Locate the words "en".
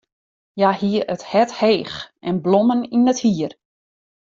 2.27-2.35